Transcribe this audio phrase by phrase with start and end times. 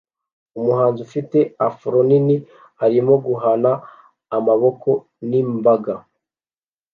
[0.59, 2.35] Umuhanzi ufite afro nini
[2.85, 3.71] arimo guhana
[4.37, 4.89] amaboko
[5.29, 5.93] n'imbaga